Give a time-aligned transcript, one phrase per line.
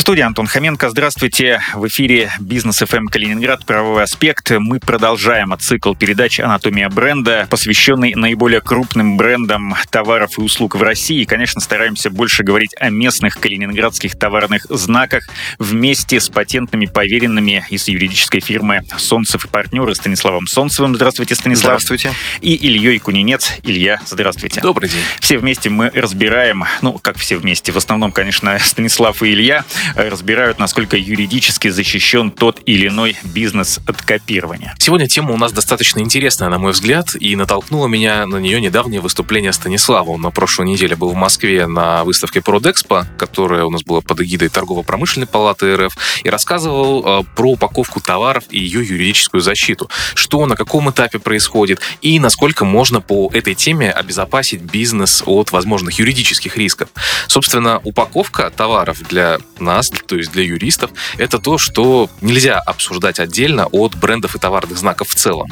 [0.00, 0.88] студии Антон Хоменко.
[0.88, 1.60] Здравствуйте.
[1.74, 3.66] В эфире Бизнес FM Калининград.
[3.66, 4.50] Правовой аспект.
[4.50, 11.20] Мы продолжаем цикл передач «Анатомия бренда», посвященный наиболее крупным брендам товаров и услуг в России.
[11.20, 15.24] И, конечно, стараемся больше говорить о местных калининградских товарных знаках
[15.58, 20.94] вместе с патентными поверенными из юридической фирмы «Солнцев и партнеры» Станиславом Солнцевым.
[20.94, 21.82] Здравствуйте, Станислав.
[21.82, 22.12] Здравствуйте.
[22.40, 23.52] И Ильей Кунинец.
[23.64, 24.62] Илья, здравствуйте.
[24.62, 25.02] Добрый день.
[25.20, 29.64] Все вместе мы разбираем, ну, как все вместе, в основном, конечно, Станислав и Илья,
[29.94, 34.74] разбирают, насколько юридически защищен тот или иной бизнес от копирования.
[34.78, 39.00] Сегодня тема у нас достаточно интересная, на мой взгляд, и натолкнуло меня на нее недавнее
[39.00, 40.10] выступление Станислава.
[40.10, 44.20] Он на прошлой неделе был в Москве на выставке Продэкспо, которая у нас была под
[44.20, 49.88] эгидой Торгово-промышленной палаты РФ, и рассказывал э, про упаковку товаров и ее юридическую защиту.
[50.14, 55.98] Что на каком этапе происходит и насколько можно по этой теме обезопасить бизнес от возможных
[55.98, 56.88] юридических рисков.
[57.28, 63.66] Собственно, упаковка товаров для нас, то есть для юристов, это то, что нельзя обсуждать отдельно
[63.66, 65.48] от брендов и товарных знаков в целом.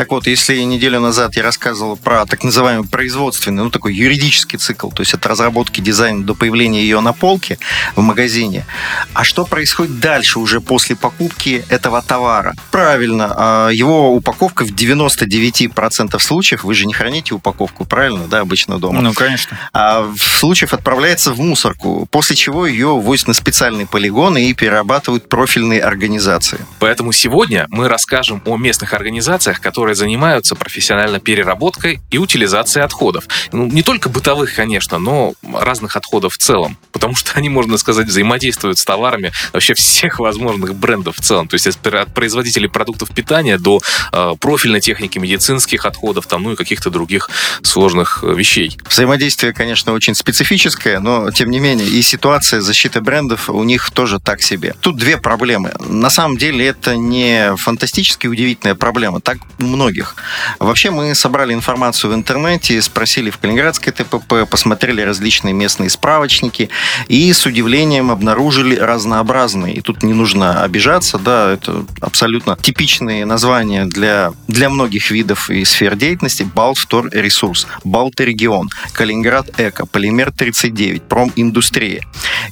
[0.00, 4.88] Так вот, если неделю назад я рассказывал про так называемый производственный, ну такой юридический цикл,
[4.88, 7.58] то есть от разработки дизайна до появления ее на полке
[7.96, 8.64] в магазине,
[9.12, 12.54] а что происходит дальше уже после покупки этого товара?
[12.70, 18.78] Правильно, а, его упаковка в 99% случаев, вы же не храните упаковку, правильно, да, обычно
[18.78, 19.02] дома?
[19.02, 19.58] Ну, конечно.
[19.74, 25.28] А в случаев отправляется в мусорку, после чего ее возят на специальный полигон и перерабатывают
[25.28, 26.64] профильные организации.
[26.78, 33.24] Поэтому сегодня мы расскажем о местных организациях, которые занимаются профессионально переработкой и утилизацией отходов.
[33.52, 36.76] Ну, не только бытовых, конечно, но разных отходов в целом.
[36.92, 41.48] Потому что они, можно сказать, взаимодействуют с товарами вообще всех возможных брендов в целом.
[41.48, 43.80] То есть от производителей продуктов питания до
[44.12, 47.30] э, профильной техники, медицинских отходов, там, ну и каких-то других
[47.62, 48.76] сложных э, вещей.
[48.88, 54.18] Взаимодействие, конечно, очень специфическое, но тем не менее и ситуация защиты брендов у них тоже
[54.18, 54.74] так себе.
[54.80, 55.72] Тут две проблемы.
[55.80, 59.20] На самом деле это не фантастически удивительная проблема.
[59.20, 60.14] Так у многих.
[60.58, 66.68] Вообще мы собрали информацию в интернете, спросили в Калининградской ТПП, посмотрели различные местные справочники
[67.08, 69.74] и с удивлением обнаружили разнообразные.
[69.74, 75.64] И тут не нужно обижаться, да, это абсолютно типичные названия для, для многих видов и
[75.64, 76.42] сфер деятельности.
[76.42, 82.02] Балтвтор ресурс, Балт-регион, Калининград Эко, Полимер 39, Проминдустрия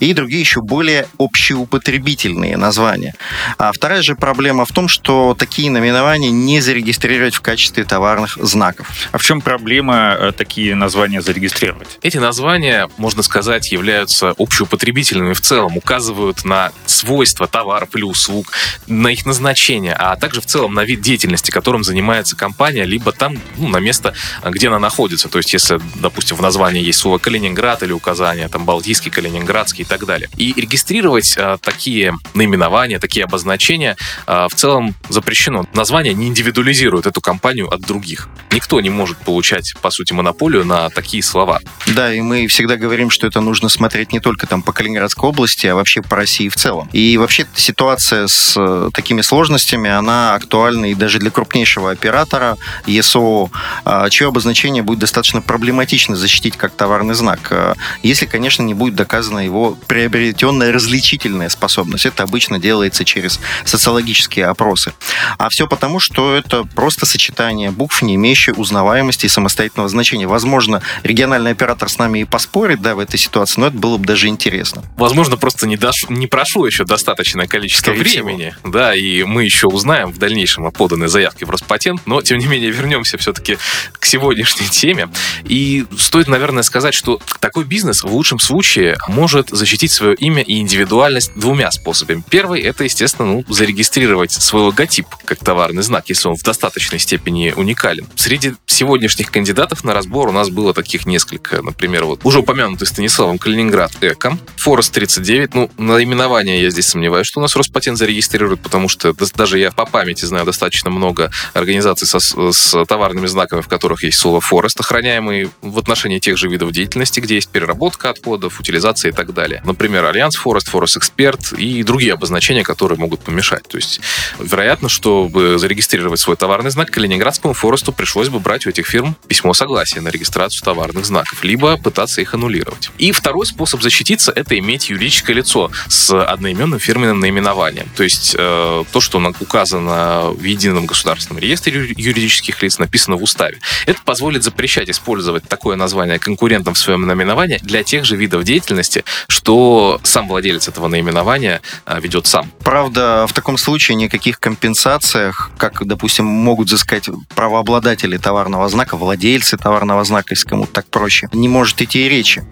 [0.00, 3.14] и другие еще более общеупотребительные названия.
[3.58, 8.38] А вторая же проблема в том, что такие наименования не зарегистрированы зарегистрировать в качестве товарных
[8.40, 8.90] знаков.
[9.12, 11.98] А в чем проблема э, такие названия зарегистрировать?
[12.02, 18.52] Эти названия, можно сказать, являются общеупотребительными в целом, указывают на свойства товаров или услуг,
[18.86, 23.36] на их назначение, а также в целом на вид деятельности, которым занимается компания, либо там,
[23.56, 24.14] ну, на место,
[24.44, 25.28] где она находится.
[25.28, 29.86] То есть, если, допустим, в названии есть слово Калининград или указание там Балтийский, Калининградский и
[29.86, 30.28] так далее.
[30.36, 33.96] И регистрировать а, такие наименования, такие обозначения
[34.26, 35.66] а, в целом запрещено.
[35.74, 38.28] Название не индивидуализируется дистанцирует эту компанию от других.
[38.52, 41.60] Никто не может получать, по сути, монополию на такие слова.
[41.86, 45.66] Да, и мы всегда говорим, что это нужно смотреть не только там по Калининградской области,
[45.66, 46.88] а вообще по России в целом.
[46.92, 53.50] И вообще ситуация с э, такими сложностями, она актуальна и даже для крупнейшего оператора ЕСО,
[53.84, 58.94] а, чье обозначение будет достаточно проблематично защитить как товарный знак, э, если, конечно, не будет
[58.94, 62.06] доказана его приобретенная различительная способность.
[62.06, 64.92] Это обычно делается через социологические опросы.
[65.38, 70.26] А все потому, что это просто сочетание букв, не имеющие узнаваемости и самостоятельного значения.
[70.26, 74.06] Возможно, региональный оператор с нами и поспорит да, в этой ситуации, но это было бы
[74.06, 74.82] даже интересно.
[74.96, 76.08] Возможно, просто не, дош...
[76.08, 78.72] не прошло еще достаточное количество Скорее времени, всего.
[78.72, 82.46] да, и мы еще узнаем в дальнейшем о поданной заявке в Роспатент, но, тем не
[82.46, 83.58] менее, вернемся все-таки
[83.92, 85.08] к сегодняшней теме.
[85.44, 90.58] И стоит, наверное, сказать, что такой бизнес в лучшем случае может защитить свое имя и
[90.58, 92.22] индивидуальность двумя способами.
[92.28, 97.00] Первый— это, естественно, ну, зарегистрировать свой логотип как товарный знак, если он в достаточно достаточной
[97.00, 98.06] степени уникален.
[98.14, 101.60] Среди сегодняшних кандидатов на разбор у нас было таких несколько.
[101.60, 105.54] Например, вот уже упомянутый Станиславом Калининград Эко, Форест 39.
[105.54, 109.86] Ну, наименование я здесь сомневаюсь, что у нас Роспатент зарегистрирует, потому что даже я по
[109.86, 115.50] памяти знаю достаточно много организаций со, с товарными знаками, в которых есть слово Форест, охраняемый
[115.62, 119.62] в отношении тех же видов деятельности, где есть переработка отходов, утилизация и так далее.
[119.64, 123.66] Например, Альянс Форест, Форест Эксперт и другие обозначения, которые могут помешать.
[123.66, 124.00] То есть,
[124.38, 129.16] вероятно, чтобы зарегистрировать свой товарный товарный знак, Калининградскому форесту пришлось бы брать у этих фирм
[129.26, 132.90] письмо согласия на регистрацию товарных знаков, либо пытаться их аннулировать.
[132.98, 137.88] И второй способ защититься– это иметь юридическое лицо с одноименным фирменным наименованием.
[137.96, 143.58] То есть э, то, что указано в едином государственном реестре юридических лиц, написано в уставе.
[143.86, 149.04] Это позволит запрещать использовать такое название конкурентам в своем наименовании для тех же видов деятельности,
[149.28, 152.50] что сам владелец этого наименования э, ведет сам.
[152.60, 160.04] Правда, в таком случае никаких компенсациях, как, допустим, могут взыскать правообладатели товарного знака, владельцы товарного
[160.04, 162.44] знака, если кому-то так проще, не может идти и речи.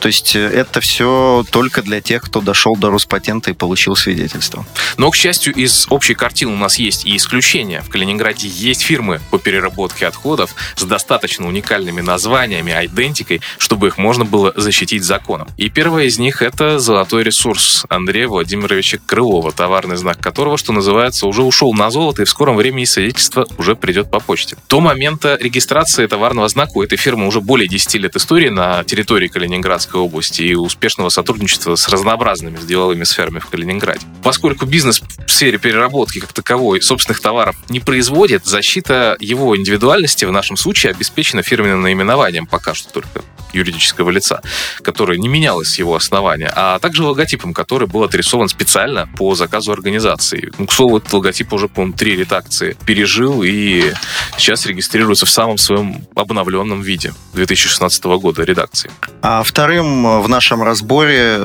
[0.00, 4.66] То есть э, это все только для тех, кто дошел до Роспатента и получил свидетельство.
[4.96, 7.82] Но, к счастью, из общей картины у нас есть и исключения.
[7.82, 14.24] В Калининграде есть фирмы по переработке отходов с достаточно уникальными названиями, айдентикой, чтобы их можно
[14.24, 15.48] было защитить законом.
[15.56, 21.26] И первая из них— это «Золотой ресурс» Андрея Владимировича Крылова, товарный знак которого, что называется,
[21.26, 24.56] уже ушел на золото, и в скором времени свидетельство уже придет по почте.
[24.68, 29.28] До момента регистрации товарного знака у этой фирмы уже более 10 лет истории на территории
[29.28, 34.06] Калининградской области и успешного сотрудничества с разнообразными деловыми сферами в Калининграде.
[34.22, 40.32] Поскольку бизнес в сфере переработки как таковой собственных товаров не производит, защита его индивидуальности в
[40.32, 43.22] нашем случае обеспечена фирменным наименованием пока что только
[43.54, 44.42] юридического лица,
[44.82, 49.72] которое не менялось с его основания, а также логотипом, который был отрисован специально по заказу
[49.72, 50.52] организации.
[50.58, 53.92] Ну, к слову, этот логотип уже, по-моему, три редакции пережил и
[54.38, 58.90] сейчас регистрируется в самом своем обновленном виде 2016 года редакции.
[59.22, 61.36] А вторым в нашем разборе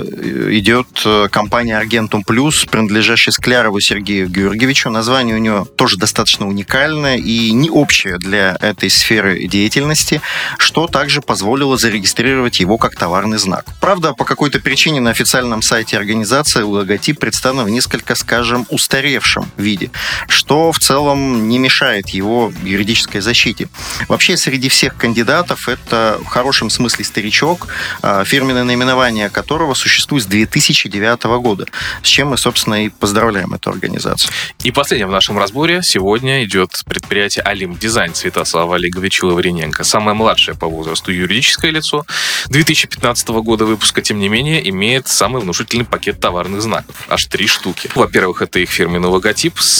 [0.52, 0.88] идет
[1.32, 4.90] компания Argentum Plus, принадлежащая Склярову Сергею Георгиевичу.
[4.90, 10.22] Название у него тоже достаточно уникальное и не общее для этой сферы деятельности,
[10.58, 13.66] что также позволило зарегистрировать его как товарный знак.
[13.80, 19.92] Правда, по какой-то причине на официальном сайте организации логотип представлен в несколько, скажем, устаревшем виде,
[20.28, 23.68] что в целом не мешает его юридической защите.
[24.08, 27.68] Вообще, среди всех кандидатов это в хорошем смысле старичок,
[28.02, 31.66] а, фирменное наименование которого существует с 2009 года,
[32.04, 34.32] с чем мы, собственно, и поздравляем эту организацию.
[34.64, 39.84] И последнее в нашем разборе сегодня идет предприятие «Алим Дизайн» Святослава Олеговича Лаврененко.
[39.84, 42.06] Самое младшее по возрасту юридическое лицо лицо
[42.50, 46.96] 2015 года выпуска, тем не менее, имеет самый внушительный пакет товарных знаков.
[47.10, 47.90] Аж три штуки.
[47.96, 49.80] Во-первых, это их фирменный логотип с,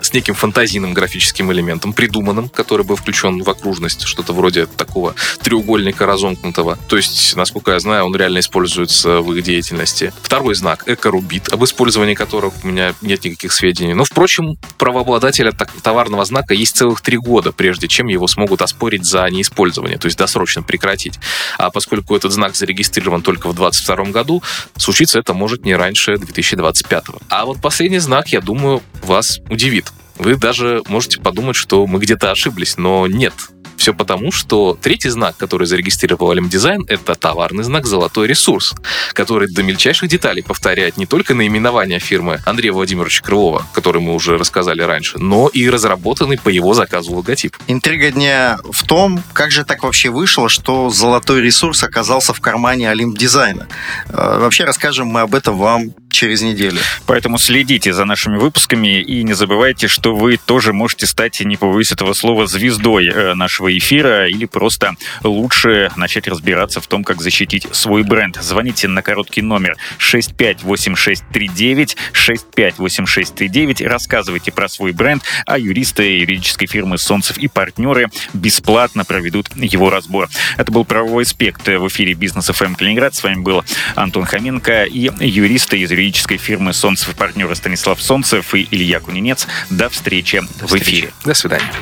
[0.00, 6.04] с неким фантазийным графическим элементом, придуманным, который был включен в окружность, что-то вроде такого треугольника
[6.04, 6.78] разомкнутого.
[6.86, 10.12] То есть, насколько я знаю, он реально используется в их деятельности.
[10.20, 13.94] Второй знак— Экорубит, об использовании которого у меня нет никаких сведений.
[13.94, 15.52] Но, впрочем, правообладателя
[15.82, 20.18] товарного знака есть целых три года, прежде чем его смогут оспорить за неиспользование, то есть
[20.18, 21.18] досрочно прекратить.
[21.56, 24.42] А поскольку этот знак зарегистрирован только в 2022 году,
[24.76, 27.04] случиться это может не раньше 2025.
[27.30, 29.86] А вот последний знак, я думаю, вас удивит.
[30.18, 33.34] Вы даже можете подумать, что мы где-то ошиблись, но нет.
[33.76, 38.72] Все потому, что третий знак, который зарегистрировал Алим Дизайн, это товарный знак «Золотой ресурс»,
[39.12, 44.38] который до мельчайших деталей повторяет не только наименование фирмы Андрея Владимировича Крылова, который мы уже
[44.38, 47.56] рассказали раньше, но и разработанный по его заказу логотип.
[47.66, 52.90] Интрига дня в том, как же так вообще вышло, что «Золотой ресурс» оказался в кармане
[52.90, 53.68] Алим Дизайна.
[54.08, 56.78] Э, вообще расскажем мы об этом вам через неделю.
[57.06, 61.92] Поэтому следите за нашими выпусками и не забывайте, что вы тоже можете стать, не побоюсь
[61.92, 67.66] этого слова, звездой э, нашего эфира или просто лучше начать разбираться в том, как защитить
[67.72, 68.38] свой бренд.
[68.40, 77.38] Звоните на короткий номер 658639, 658639, рассказывайте про свой бренд, а юристы юридической фирмы «Солнцев»
[77.38, 80.28] и партнеры бесплатно проведут его разбор.
[80.56, 83.14] Это был «Правовой аспект» в эфире «Бизнес ФМ Калининград».
[83.14, 83.64] С вами был
[83.96, 86.04] Антон Хоменко и юристы из юридической
[86.38, 89.46] фирмы «Солнцев» и партнеры Станислав Солнцев и Илья Кунинец.
[89.70, 91.12] До встречи До в эфире.
[91.24, 91.72] До свидания.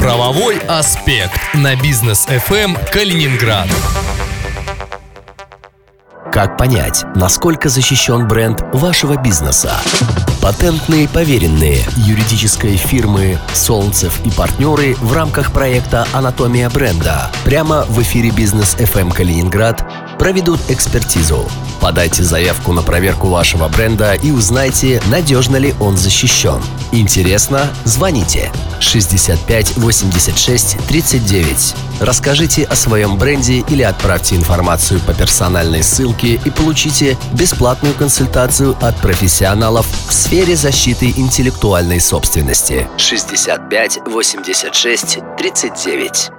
[0.00, 3.68] Правовой аспект на бизнес FM Калининград.
[6.32, 9.80] Как понять, насколько защищен бренд вашего бизнеса?
[10.42, 18.30] Патентные поверенные юридической фирмы «Солнцев и партнеры» в рамках проекта «Анатомия бренда» прямо в эфире
[18.30, 19.88] «Бизнес FM Калининград»
[20.18, 21.48] проведут экспертизу.
[21.80, 26.62] Подайте заявку на проверку вашего бренда и узнайте, надежно ли он защищен.
[26.92, 27.68] Интересно?
[27.84, 31.74] Звоните 65 86 39.
[32.00, 38.96] Расскажите о своем бренде или отправьте информацию по персональной ссылке и получите бесплатную консультацию от
[38.96, 42.88] профессионалов в сфере защиты интеллектуальной собственности.
[42.96, 46.33] 65 86 39.